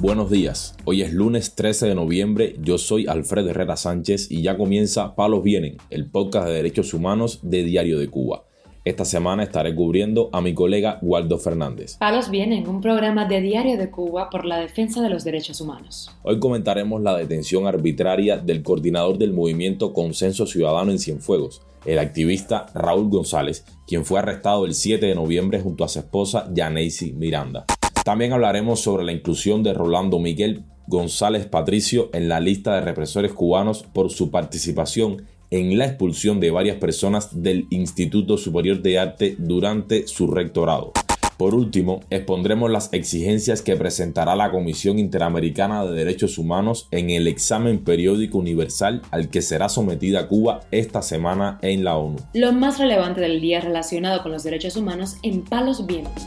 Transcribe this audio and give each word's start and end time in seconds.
Buenos 0.00 0.30
días, 0.30 0.74
hoy 0.86 1.02
es 1.02 1.12
lunes 1.12 1.54
13 1.56 1.88
de 1.88 1.94
noviembre, 1.94 2.56
yo 2.62 2.78
soy 2.78 3.06
Alfredo 3.06 3.50
Herrera 3.50 3.76
Sánchez 3.76 4.30
y 4.30 4.40
ya 4.40 4.56
comienza 4.56 5.14
Palos 5.14 5.42
Vienen, 5.42 5.76
el 5.90 6.06
podcast 6.10 6.46
de 6.46 6.54
derechos 6.54 6.94
humanos 6.94 7.40
de 7.42 7.64
Diario 7.64 7.98
de 7.98 8.08
Cuba. 8.08 8.44
Esta 8.86 9.04
semana 9.04 9.42
estaré 9.42 9.74
cubriendo 9.74 10.30
a 10.32 10.40
mi 10.40 10.54
colega 10.54 10.98
Waldo 11.02 11.36
Fernández. 11.36 11.98
Palos 11.98 12.30
Vienen, 12.30 12.66
un 12.66 12.80
programa 12.80 13.26
de 13.26 13.42
Diario 13.42 13.76
de 13.76 13.90
Cuba 13.90 14.30
por 14.30 14.46
la 14.46 14.58
defensa 14.58 15.02
de 15.02 15.10
los 15.10 15.22
derechos 15.22 15.60
humanos. 15.60 16.10
Hoy 16.22 16.40
comentaremos 16.40 17.02
la 17.02 17.18
detención 17.18 17.66
arbitraria 17.66 18.38
del 18.38 18.62
coordinador 18.62 19.18
del 19.18 19.34
movimiento 19.34 19.92
Consenso 19.92 20.46
Ciudadano 20.46 20.92
en 20.92 20.98
Cienfuegos, 20.98 21.60
el 21.84 21.98
activista 21.98 22.64
Raúl 22.72 23.10
González, 23.10 23.66
quien 23.86 24.06
fue 24.06 24.18
arrestado 24.18 24.64
el 24.64 24.72
7 24.72 25.04
de 25.04 25.14
noviembre 25.14 25.60
junto 25.60 25.84
a 25.84 25.88
su 25.88 25.98
esposa 25.98 26.48
Yaneisi 26.54 27.12
Miranda. 27.12 27.66
También 28.04 28.32
hablaremos 28.32 28.80
sobre 28.80 29.04
la 29.04 29.12
inclusión 29.12 29.62
de 29.62 29.74
Rolando 29.74 30.18
Miguel 30.18 30.64
González 30.86 31.46
Patricio 31.46 32.10
en 32.12 32.28
la 32.28 32.40
lista 32.40 32.74
de 32.74 32.80
represores 32.80 33.32
cubanos 33.32 33.84
por 33.92 34.10
su 34.10 34.30
participación 34.30 35.26
en 35.50 35.76
la 35.76 35.86
expulsión 35.86 36.40
de 36.40 36.50
varias 36.50 36.76
personas 36.76 37.42
del 37.42 37.66
Instituto 37.70 38.38
Superior 38.38 38.80
de 38.82 38.98
Arte 38.98 39.36
durante 39.38 40.06
su 40.06 40.28
rectorado. 40.28 40.92
Por 41.36 41.54
último, 41.54 42.00
expondremos 42.10 42.70
las 42.70 42.92
exigencias 42.92 43.62
que 43.62 43.74
presentará 43.74 44.36
la 44.36 44.50
Comisión 44.50 44.98
Interamericana 44.98 45.84
de 45.86 45.92
Derechos 45.92 46.36
Humanos 46.36 46.86
en 46.90 47.08
el 47.10 47.26
examen 47.26 47.82
periódico 47.82 48.38
universal 48.38 49.00
al 49.10 49.30
que 49.30 49.40
será 49.40 49.70
sometida 49.70 50.28
Cuba 50.28 50.60
esta 50.70 51.00
semana 51.00 51.58
en 51.62 51.82
la 51.82 51.96
ONU. 51.96 52.18
Lo 52.34 52.52
más 52.52 52.78
relevante 52.78 53.22
del 53.22 53.40
día 53.40 53.60
relacionado 53.60 54.22
con 54.22 54.32
los 54.32 54.42
derechos 54.42 54.76
humanos 54.76 55.16
en 55.22 55.42
Palos 55.42 55.86
Vientos. 55.86 56.26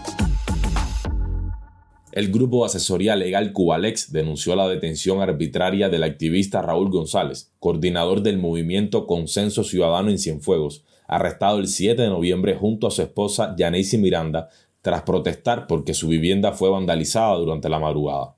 El 2.16 2.31
Grupo 2.31 2.59
de 2.59 2.67
Asesoría 2.67 3.16
Legal 3.16 3.53
Cubalex 3.53 4.11
denunció 4.11 4.56
la 4.56 4.67
detención 4.67 5.19
arbitraria 5.19 5.89
del 5.89 6.03
activista 6.03 6.61
Raúl 6.61 6.92
González, 6.92 7.52
coordinador 7.58 8.22
del 8.22 8.38
movimiento 8.38 9.08
Consenso 9.08 9.64
Ciudadano 9.64 10.11
en 10.11 10.19
Cienfuegos, 10.19 10.86
arrestado 11.08 11.58
el 11.58 11.67
7 11.67 12.00
de 12.00 12.09
noviembre 12.09 12.53
junto 12.53 12.86
a 12.86 12.91
su 12.91 13.02
esposa 13.02 13.56
Yaneisi 13.58 13.97
Miranda 13.97 14.50
tras 14.84 15.02
protestar 15.02 15.66
porque 15.66 15.95
su 15.95 16.08
vivienda 16.08 16.52
fue 16.52 16.69
vandalizada 16.69 17.36
durante 17.38 17.67
la 17.67 17.80
madrugada. 17.80 18.36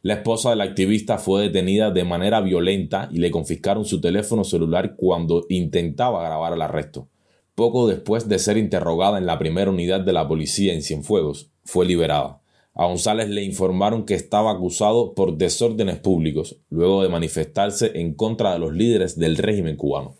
La 0.00 0.14
esposa 0.14 0.48
del 0.48 0.62
activista 0.62 1.18
fue 1.18 1.42
detenida 1.42 1.90
de 1.90 2.04
manera 2.04 2.40
violenta 2.40 3.10
y 3.12 3.18
le 3.18 3.30
confiscaron 3.30 3.84
su 3.84 4.00
teléfono 4.00 4.44
celular 4.44 4.96
cuando 4.96 5.44
intentaba 5.50 6.24
grabar 6.24 6.54
el 6.54 6.62
arresto. 6.62 7.10
Poco 7.54 7.86
después 7.86 8.30
de 8.30 8.38
ser 8.38 8.56
interrogada 8.56 9.18
en 9.18 9.26
la 9.26 9.38
primera 9.38 9.70
unidad 9.70 10.00
de 10.00 10.14
la 10.14 10.26
policía 10.26 10.72
en 10.72 10.80
Cienfuegos, 10.80 11.50
fue 11.64 11.84
liberada. 11.84 12.39
A 12.80 12.86
González 12.86 13.28
le 13.28 13.44
informaron 13.44 14.06
que 14.06 14.14
estaba 14.14 14.50
acusado 14.50 15.12
por 15.12 15.36
desórdenes 15.36 15.98
públicos, 15.98 16.56
luego 16.70 17.02
de 17.02 17.10
manifestarse 17.10 17.90
en 17.96 18.14
contra 18.14 18.54
de 18.54 18.58
los 18.58 18.72
líderes 18.72 19.18
del 19.18 19.36
régimen 19.36 19.76
cubano. 19.76 20.16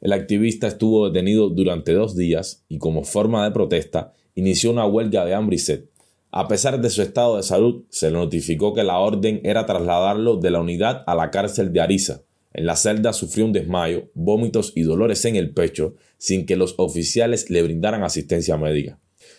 El 0.00 0.12
activista 0.12 0.66
estuvo 0.66 1.08
detenido 1.08 1.48
durante 1.48 1.92
dos 1.92 2.16
días 2.16 2.64
y 2.68 2.78
como 2.78 3.04
forma 3.04 3.44
de 3.44 3.52
protesta 3.52 4.14
inició 4.34 4.72
una 4.72 4.84
huelga 4.84 5.24
de 5.24 5.34
hambre 5.34 5.54
y 5.54 5.58
sed. 5.60 5.84
A 6.32 6.48
pesar 6.48 6.80
de 6.80 6.90
su 6.90 7.02
estado 7.02 7.36
de 7.36 7.44
salud, 7.44 7.84
se 7.88 8.10
le 8.10 8.18
notificó 8.18 8.74
que 8.74 8.82
la 8.82 8.98
orden 8.98 9.40
era 9.44 9.64
trasladarlo 9.64 10.38
de 10.38 10.50
la 10.50 10.60
unidad 10.60 11.04
a 11.06 11.14
la 11.14 11.30
cárcel 11.30 11.72
de 11.72 11.82
Ariza. 11.82 12.22
En 12.52 12.66
la 12.66 12.74
celda 12.74 13.12
sufrió 13.12 13.44
un 13.44 13.52
desmayo, 13.52 14.10
vómitos 14.14 14.72
y 14.74 14.82
dolores 14.82 15.24
en 15.24 15.36
el 15.36 15.54
pecho, 15.54 15.94
sin 16.18 16.46
que 16.46 16.56
los 16.56 16.74
oficiales 16.78 17.48
le 17.48 17.62
brindaran 17.62 18.02
asistencia 18.02 18.56
médica. 18.56 18.98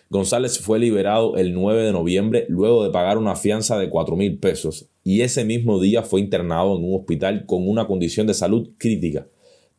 González 0.09 0.59
fue 0.59 0.79
liberado 0.79 1.37
el 1.37 1.53
9 1.53 1.83
de 1.83 1.91
noviembre 1.91 2.45
luego 2.49 2.83
de 2.83 2.91
pagar 2.91 3.17
una 3.17 3.35
fianza 3.35 3.77
de 3.77 3.89
4 3.89 4.15
mil 4.15 4.37
pesos 4.37 4.89
y 5.03 5.21
ese 5.21 5.45
mismo 5.45 5.79
día 5.79 6.03
fue 6.03 6.21
internado 6.21 6.77
en 6.77 6.83
un 6.83 6.99
hospital 6.99 7.45
con 7.45 7.67
una 7.67 7.87
condición 7.87 8.27
de 8.27 8.33
salud 8.33 8.69
crítica. 8.77 9.27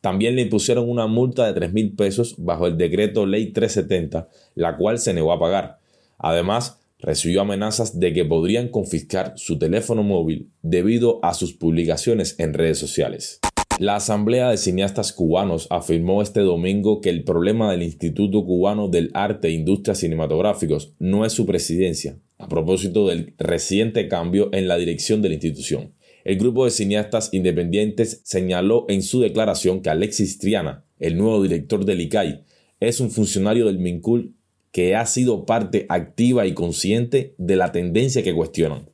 También 0.01 0.35
le 0.35 0.43
impusieron 0.43 0.89
una 0.89 1.07
multa 1.07 1.47
de 1.47 1.53
3 1.53 1.73
mil 1.73 1.93
pesos 1.93 2.35
bajo 2.37 2.67
el 2.67 2.77
decreto 2.77 3.25
Ley 3.25 3.51
370, 3.51 4.29
la 4.53 4.77
cual 4.77 4.99
se 4.99 5.13
negó 5.13 5.33
a 5.33 5.39
pagar. 5.39 5.79
Además, 6.17 6.79
recibió 6.99 7.41
amenazas 7.41 7.99
de 7.99 8.13
que 8.13 8.25
podrían 8.25 8.69
confiscar 8.69 9.33
su 9.35 9.57
teléfono 9.57 10.03
móvil 10.03 10.49
debido 10.61 11.19
a 11.23 11.33
sus 11.33 11.53
publicaciones 11.53 12.35
en 12.39 12.53
redes 12.53 12.77
sociales. 12.77 13.39
La 13.77 13.97
Asamblea 13.97 14.51
de 14.51 14.57
Cineastas 14.57 15.11
Cubanos 15.11 15.67
afirmó 15.69 16.21
este 16.21 16.39
domingo 16.39 17.01
que 17.01 17.09
el 17.09 17.25
problema 17.25 17.69
del 17.69 17.83
Instituto 17.83 18.45
Cubano 18.45 18.87
del 18.87 19.11
Arte 19.13 19.49
e 19.49 19.51
Industrias 19.51 19.97
Cinematográficos 19.97 20.93
no 20.97 21.25
es 21.25 21.33
su 21.33 21.45
presidencia, 21.45 22.17
a 22.37 22.47
propósito 22.47 23.09
del 23.09 23.33
reciente 23.37 24.07
cambio 24.07 24.49
en 24.53 24.69
la 24.69 24.77
dirección 24.77 25.21
de 25.21 25.27
la 25.27 25.35
institución. 25.35 25.93
El 26.23 26.37
grupo 26.37 26.63
de 26.63 26.71
cineastas 26.71 27.33
independientes 27.33 28.21
señaló 28.23 28.85
en 28.87 29.03
su 29.03 29.19
declaración 29.19 29.81
que 29.81 29.89
Alexis 29.89 30.39
Triana, 30.39 30.85
el 30.97 31.17
nuevo 31.17 31.43
director 31.43 31.83
del 31.83 31.99
ICAI, 31.99 32.45
es 32.79 33.01
un 33.01 33.11
funcionario 33.11 33.65
del 33.65 33.79
MINCUL 33.79 34.35
que 34.71 34.95
ha 34.95 35.05
sido 35.05 35.45
parte 35.45 35.85
activa 35.89 36.47
y 36.47 36.53
consciente 36.53 37.35
de 37.37 37.57
la 37.57 37.73
tendencia 37.73 38.23
que 38.23 38.33
cuestionan. 38.33 38.89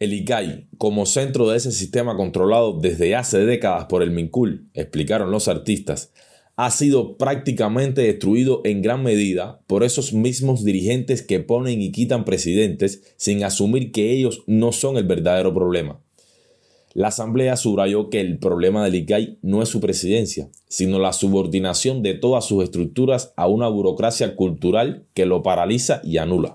El 0.00 0.14
ICAI, 0.14 0.66
como 0.78 1.04
centro 1.04 1.50
de 1.50 1.58
ese 1.58 1.72
sistema 1.72 2.16
controlado 2.16 2.72
desde 2.80 3.14
hace 3.14 3.44
décadas 3.44 3.84
por 3.84 4.02
el 4.02 4.10
MINCUL, 4.10 4.70
explicaron 4.72 5.30
los 5.30 5.46
artistas, 5.46 6.10
ha 6.56 6.70
sido 6.70 7.18
prácticamente 7.18 8.00
destruido 8.00 8.62
en 8.64 8.80
gran 8.80 9.02
medida 9.02 9.60
por 9.66 9.84
esos 9.84 10.14
mismos 10.14 10.64
dirigentes 10.64 11.20
que 11.20 11.40
ponen 11.40 11.82
y 11.82 11.92
quitan 11.92 12.24
presidentes 12.24 13.12
sin 13.18 13.44
asumir 13.44 13.92
que 13.92 14.10
ellos 14.10 14.42
no 14.46 14.72
son 14.72 14.96
el 14.96 15.04
verdadero 15.04 15.52
problema. 15.52 16.00
La 16.94 17.08
Asamblea 17.08 17.58
subrayó 17.58 18.08
que 18.08 18.20
el 18.20 18.38
problema 18.38 18.82
del 18.82 18.94
ICAI 18.94 19.38
no 19.42 19.62
es 19.62 19.68
su 19.68 19.80
presidencia, 19.80 20.48
sino 20.66 20.98
la 20.98 21.12
subordinación 21.12 22.02
de 22.02 22.14
todas 22.14 22.46
sus 22.46 22.64
estructuras 22.64 23.34
a 23.36 23.48
una 23.48 23.68
burocracia 23.68 24.34
cultural 24.34 25.04
que 25.12 25.26
lo 25.26 25.42
paraliza 25.42 26.00
y 26.02 26.16
anula. 26.16 26.54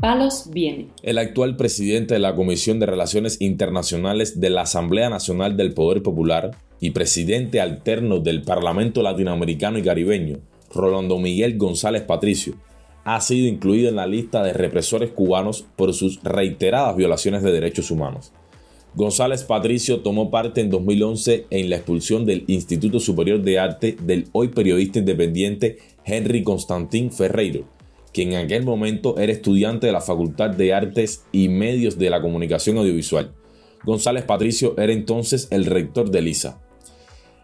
Palos 0.00 0.48
viene. 0.52 0.88
El 1.02 1.18
actual 1.18 1.56
presidente 1.56 2.14
de 2.14 2.20
la 2.20 2.34
Comisión 2.34 2.78
de 2.78 2.86
Relaciones 2.86 3.40
Internacionales 3.40 4.40
de 4.40 4.50
la 4.50 4.62
Asamblea 4.62 5.10
Nacional 5.10 5.56
del 5.56 5.74
Poder 5.74 6.02
Popular 6.02 6.56
y 6.80 6.90
presidente 6.90 7.60
alterno 7.60 8.20
del 8.20 8.42
Parlamento 8.42 9.02
Latinoamericano 9.02 9.78
y 9.78 9.82
Caribeño, 9.82 10.38
Rolando 10.72 11.18
Miguel 11.18 11.58
González 11.58 12.02
Patricio, 12.02 12.54
ha 13.04 13.20
sido 13.20 13.48
incluido 13.48 13.88
en 13.88 13.96
la 13.96 14.06
lista 14.06 14.42
de 14.42 14.52
represores 14.52 15.10
cubanos 15.10 15.64
por 15.76 15.94
sus 15.94 16.22
reiteradas 16.22 16.94
violaciones 16.94 17.42
de 17.42 17.52
derechos 17.52 17.90
humanos. 17.90 18.32
González 18.94 19.44
Patricio 19.44 20.00
tomó 20.00 20.30
parte 20.30 20.60
en 20.60 20.70
2011 20.70 21.46
en 21.50 21.70
la 21.70 21.76
expulsión 21.76 22.26
del 22.26 22.44
Instituto 22.48 23.00
Superior 23.00 23.40
de 23.42 23.58
Arte 23.58 23.96
del 24.00 24.28
hoy 24.32 24.48
periodista 24.48 24.98
independiente 24.98 25.78
Henry 26.04 26.42
Constantín 26.42 27.12
Ferreiro, 27.12 27.64
quien 28.18 28.32
en 28.32 28.46
aquel 28.46 28.64
momento 28.64 29.16
era 29.16 29.30
estudiante 29.30 29.86
de 29.86 29.92
la 29.92 30.00
Facultad 30.00 30.50
de 30.50 30.74
Artes 30.74 31.24
y 31.30 31.48
Medios 31.48 31.98
de 31.98 32.10
la 32.10 32.20
Comunicación 32.20 32.76
Audiovisual. 32.76 33.30
González 33.84 34.24
Patricio 34.24 34.74
era 34.76 34.92
entonces 34.92 35.46
el 35.52 35.66
rector 35.66 36.10
de 36.10 36.20
LISA. 36.20 36.60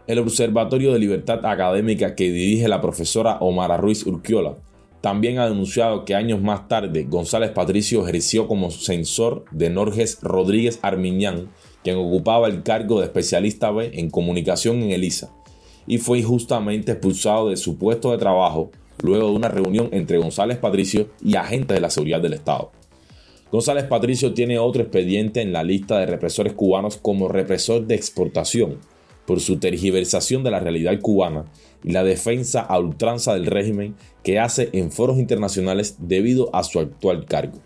El 0.05 0.19
Observatorio 0.19 0.91
de 0.91 0.99
Libertad 0.99 1.45
Académica 1.45 2.13
que 2.13 2.29
dirige 2.29 2.67
la 2.67 2.81
profesora 2.81 3.37
Omara 3.39 3.77
Ruiz 3.77 4.05
Urquiola 4.05 4.57
también 4.99 5.39
ha 5.39 5.47
denunciado 5.47 6.03
que 6.03 6.13
años 6.13 6.41
más 6.41 6.67
tarde 6.67 7.05
González 7.07 7.51
Patricio 7.51 8.03
ejerció 8.05 8.49
como 8.49 8.69
censor 8.69 9.45
de 9.51 9.69
Norges 9.69 10.19
Rodríguez 10.21 10.79
Armiñán, 10.81 11.51
quien 11.85 11.95
ocupaba 11.95 12.49
el 12.49 12.63
cargo 12.63 12.99
de 12.99 13.05
especialista 13.05 13.71
B 13.71 13.91
en 13.93 14.09
comunicación 14.09 14.83
en 14.83 14.91
ELISA, 14.91 15.31
y 15.87 15.99
fue 15.99 16.19
injustamente 16.19 16.91
expulsado 16.91 17.47
de 17.47 17.55
su 17.55 17.77
puesto 17.77 18.11
de 18.11 18.17
trabajo 18.17 18.71
luego 19.01 19.29
de 19.29 19.35
una 19.35 19.49
reunión 19.49 19.89
entre 19.91 20.17
González 20.17 20.57
Patricio 20.57 21.09
y 21.23 21.35
agentes 21.35 21.75
de 21.75 21.81
la 21.81 21.89
seguridad 21.89 22.21
del 22.21 22.33
Estado. 22.33 22.71
González 23.51 23.85
Patricio 23.85 24.33
tiene 24.33 24.59
otro 24.59 24.81
expediente 24.81 25.41
en 25.41 25.53
la 25.53 25.63
lista 25.63 25.99
de 25.99 26.07
represores 26.07 26.53
cubanos 26.53 26.97
como 26.97 27.27
represor 27.27 27.85
de 27.85 27.95
exportación 27.95 28.79
por 29.25 29.39
su 29.39 29.57
tergiversación 29.57 30.43
de 30.43 30.51
la 30.51 30.59
realidad 30.59 30.99
cubana 31.01 31.45
y 31.83 31.91
la 31.91 32.03
defensa 32.03 32.61
a 32.61 32.79
ultranza 32.79 33.33
del 33.33 33.45
régimen 33.45 33.95
que 34.23 34.39
hace 34.39 34.69
en 34.73 34.91
foros 34.91 35.19
internacionales 35.19 35.97
debido 35.99 36.53
a 36.53 36.63
su 36.63 36.79
actual 36.79 37.25
cargo. 37.25 37.59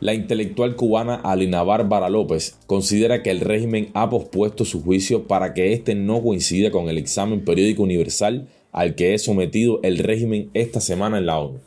La 0.00 0.12
intelectual 0.12 0.76
cubana 0.76 1.14
Alina 1.14 1.62
Bárbara 1.62 2.10
López 2.10 2.58
considera 2.66 3.22
que 3.22 3.30
el 3.30 3.40
régimen 3.40 3.90
ha 3.94 4.10
pospuesto 4.10 4.64
su 4.64 4.82
juicio 4.82 5.26
para 5.26 5.54
que 5.54 5.72
éste 5.72 5.94
no 5.94 6.22
coincida 6.22 6.70
con 6.70 6.88
el 6.88 6.98
examen 6.98 7.44
periódico 7.44 7.82
universal 7.82 8.48
al 8.74 8.96
que 8.96 9.14
es 9.14 9.24
sometido 9.24 9.78
el 9.84 9.98
régimen 9.98 10.50
esta 10.52 10.80
semana 10.80 11.16
en 11.16 11.26
la 11.26 11.38
ONU. 11.38 11.60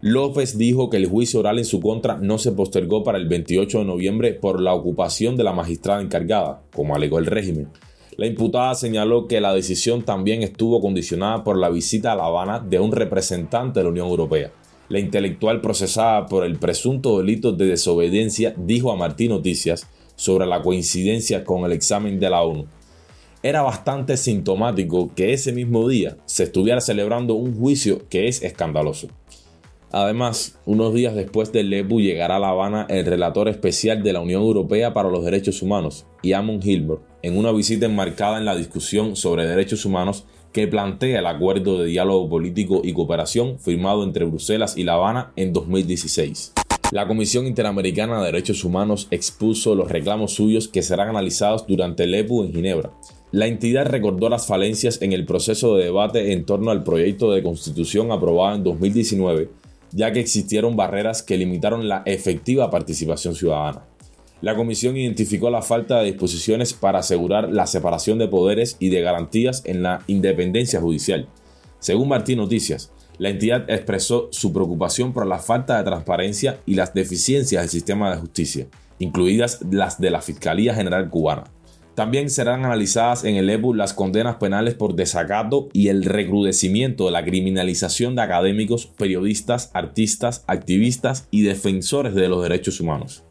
López 0.00 0.58
dijo 0.58 0.90
que 0.90 0.96
el 0.96 1.06
juicio 1.06 1.40
oral 1.40 1.58
en 1.58 1.64
su 1.66 1.80
contra 1.80 2.16
no 2.16 2.38
se 2.38 2.52
postergó 2.52 3.04
para 3.04 3.18
el 3.18 3.28
28 3.28 3.80
de 3.80 3.84
noviembre 3.84 4.32
por 4.32 4.60
la 4.60 4.74
ocupación 4.74 5.36
de 5.36 5.44
la 5.44 5.52
magistrada 5.52 6.00
encargada, 6.00 6.62
como 6.74 6.94
alegó 6.96 7.18
el 7.18 7.26
régimen. 7.26 7.68
La 8.16 8.26
imputada 8.26 8.74
señaló 8.74 9.28
que 9.28 9.40
la 9.40 9.52
decisión 9.52 10.04
también 10.04 10.42
estuvo 10.42 10.80
condicionada 10.80 11.44
por 11.44 11.58
la 11.58 11.68
visita 11.68 12.12
a 12.12 12.16
La 12.16 12.26
Habana 12.26 12.60
de 12.60 12.80
un 12.80 12.92
representante 12.92 13.80
de 13.80 13.84
la 13.84 13.90
Unión 13.90 14.08
Europea. 14.08 14.50
la 14.90 14.98
intelectual 14.98 15.62
procesada 15.62 16.26
por 16.26 16.44
el 16.44 16.58
presunto 16.58 17.18
delito 17.18 17.52
de 17.52 17.66
desobediencia 17.66 18.54
dijo 18.56 18.92
a 18.92 18.96
Martín 18.96 19.30
Noticias 19.30 19.88
sobre 20.14 20.46
la 20.46 20.60
coincidencia 20.62 21.44
con 21.44 21.64
el 21.64 21.72
examen 21.72 22.20
de 22.20 22.30
la 22.30 22.42
ONU. 22.42 22.66
Era 23.44 23.60
bastante 23.60 24.16
sintomático 24.16 25.10
que 25.14 25.34
ese 25.34 25.52
mismo 25.52 25.86
día 25.86 26.16
se 26.24 26.44
estuviera 26.44 26.80
celebrando 26.80 27.34
un 27.34 27.54
juicio 27.54 28.08
que 28.08 28.26
es 28.26 28.42
escandaloso. 28.42 29.08
Además, 29.92 30.58
unos 30.64 30.94
días 30.94 31.14
después 31.14 31.52
del 31.52 31.68
LEPU 31.68 32.00
llegará 32.00 32.36
a 32.36 32.38
La 32.38 32.48
Habana 32.48 32.86
el 32.88 33.04
relator 33.04 33.50
especial 33.50 34.02
de 34.02 34.14
la 34.14 34.20
Unión 34.20 34.40
Europea 34.40 34.94
para 34.94 35.10
los 35.10 35.26
Derechos 35.26 35.60
Humanos, 35.60 36.06
Iamon 36.22 36.58
Hilbert, 36.62 37.02
en 37.20 37.36
una 37.36 37.52
visita 37.52 37.84
enmarcada 37.84 38.38
en 38.38 38.46
la 38.46 38.56
discusión 38.56 39.14
sobre 39.14 39.46
derechos 39.46 39.84
humanos 39.84 40.24
que 40.54 40.66
plantea 40.66 41.18
el 41.18 41.26
acuerdo 41.26 41.78
de 41.78 41.88
diálogo 41.88 42.30
político 42.30 42.80
y 42.82 42.94
cooperación 42.94 43.58
firmado 43.58 44.04
entre 44.04 44.24
Bruselas 44.24 44.78
y 44.78 44.84
La 44.84 44.94
Habana 44.94 45.34
en 45.36 45.52
2016. 45.52 46.54
La 46.92 47.06
Comisión 47.06 47.46
Interamericana 47.46 48.20
de 48.20 48.26
Derechos 48.26 48.64
Humanos 48.64 49.06
expuso 49.10 49.74
los 49.74 49.90
reclamos 49.90 50.32
suyos 50.32 50.66
que 50.66 50.80
serán 50.80 51.10
analizados 51.10 51.66
durante 51.66 52.04
el 52.04 52.14
EPU 52.14 52.42
en 52.42 52.54
Ginebra. 52.54 52.90
La 53.34 53.48
entidad 53.48 53.86
recordó 53.86 54.28
las 54.28 54.46
falencias 54.46 55.02
en 55.02 55.12
el 55.12 55.26
proceso 55.26 55.74
de 55.74 55.86
debate 55.86 56.32
en 56.32 56.46
torno 56.46 56.70
al 56.70 56.84
proyecto 56.84 57.32
de 57.32 57.42
constitución 57.42 58.12
aprobado 58.12 58.54
en 58.54 58.62
2019 58.62 59.50
ya 59.90 60.12
que 60.12 60.20
existieron 60.20 60.76
barreras 60.76 61.20
que 61.24 61.36
limitaron 61.36 61.88
la 61.88 62.04
efectiva 62.06 62.70
participación 62.70 63.34
ciudadana. 63.34 63.82
La 64.40 64.54
comisión 64.54 64.96
identificó 64.96 65.50
la 65.50 65.62
falta 65.62 65.98
de 65.98 66.12
disposiciones 66.12 66.74
para 66.74 67.00
asegurar 67.00 67.52
la 67.52 67.66
separación 67.66 68.18
de 68.18 68.28
poderes 68.28 68.76
y 68.78 68.90
de 68.90 69.00
garantías 69.00 69.62
en 69.64 69.82
la 69.82 70.04
independencia 70.06 70.80
judicial. 70.80 71.26
Según 71.80 72.10
Martín 72.10 72.38
Noticias, 72.38 72.92
la 73.18 73.30
entidad 73.30 73.68
expresó 73.68 74.28
su 74.30 74.52
preocupación 74.52 75.12
por 75.12 75.26
la 75.26 75.40
falta 75.40 75.76
de 75.76 75.82
transparencia 75.82 76.60
y 76.66 76.76
las 76.76 76.94
deficiencias 76.94 77.62
del 77.62 77.70
sistema 77.70 78.12
de 78.14 78.20
justicia, 78.20 78.68
incluidas 79.00 79.58
las 79.72 80.00
de 80.00 80.10
la 80.10 80.20
Fiscalía 80.20 80.72
General 80.72 81.10
Cubana. 81.10 81.53
También 81.94 82.28
serán 82.28 82.64
analizadas 82.64 83.22
en 83.24 83.36
el 83.36 83.48
EBU 83.48 83.72
las 83.72 83.94
condenas 83.94 84.36
penales 84.36 84.74
por 84.74 84.96
desacato 84.96 85.68
y 85.72 85.88
el 85.88 86.04
recrudecimiento 86.04 87.06
de 87.06 87.12
la 87.12 87.24
criminalización 87.24 88.16
de 88.16 88.22
académicos, 88.22 88.86
periodistas, 88.86 89.70
artistas, 89.74 90.42
activistas 90.48 91.28
y 91.30 91.42
defensores 91.42 92.14
de 92.14 92.28
los 92.28 92.42
derechos 92.42 92.80
humanos. 92.80 93.22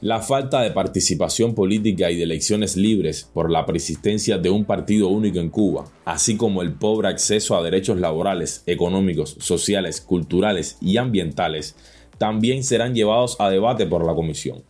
La 0.00 0.20
falta 0.20 0.62
de 0.62 0.70
participación 0.70 1.54
política 1.54 2.10
y 2.10 2.16
de 2.16 2.22
elecciones 2.24 2.76
libres 2.76 3.28
por 3.32 3.50
la 3.50 3.66
persistencia 3.66 4.38
de 4.38 4.50
un 4.50 4.64
partido 4.64 5.08
único 5.08 5.38
en 5.38 5.50
Cuba, 5.50 5.86
así 6.04 6.36
como 6.36 6.62
el 6.62 6.72
pobre 6.72 7.08
acceso 7.08 7.56
a 7.56 7.62
derechos 7.62 7.98
laborales, 7.98 8.62
económicos, 8.66 9.36
sociales, 9.40 10.00
culturales 10.00 10.76
y 10.80 10.98
ambientales, 10.98 11.76
también 12.16 12.64
serán 12.64 12.94
llevados 12.94 13.36
a 13.40 13.48
debate 13.50 13.86
por 13.86 14.04
la 14.04 14.14
Comisión. 14.14 14.62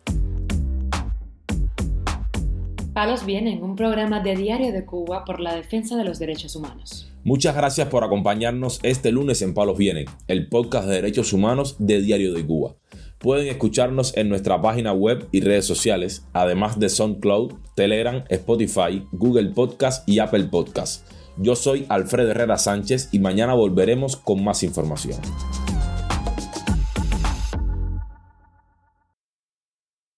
Palos 2.99 3.25
Vienen, 3.25 3.63
un 3.63 3.77
programa 3.77 4.19
de 4.19 4.35
Diario 4.35 4.73
de 4.73 4.85
Cuba 4.85 5.25
por 5.25 5.39
la 5.39 5.55
defensa 5.55 5.97
de 5.97 6.03
los 6.03 6.19
derechos 6.19 6.57
humanos. 6.57 7.09
Muchas 7.23 7.55
gracias 7.55 7.87
por 7.87 8.03
acompañarnos 8.03 8.81
este 8.83 9.13
lunes 9.13 9.41
en 9.41 9.55
Palos 9.55 9.79
Vienen, 9.79 10.07
el 10.27 10.49
podcast 10.49 10.89
de 10.89 10.97
derechos 10.97 11.33
humanos 11.33 11.77
de 11.79 12.03
Diario 12.03 12.35
de 12.35 12.45
Cuba. 12.45 12.75
Pueden 13.21 13.47
escucharnos 13.47 14.17
en 14.17 14.29
nuestra 14.29 14.61
página 14.61 14.93
web 14.93 15.29
y 15.31 15.43
redes 15.43 15.65
sociales, 15.65 16.27
además 16.33 16.81
de 16.81 16.89
SoundCloud, 16.89 17.53
Telegram, 17.77 18.25
Spotify, 18.31 19.07
Google 19.13 19.51
Podcast 19.51 20.09
y 20.09 20.19
Apple 20.19 20.49
Podcast. 20.51 21.09
Yo 21.37 21.55
soy 21.55 21.87
Alfredo 21.89 22.33
Herrera 22.33 22.59
Sánchez 22.59 23.11
y 23.13 23.21
mañana 23.21 23.55
volveremos 23.55 24.17
con 24.17 24.43
más 24.43 24.65
información. 24.65 25.21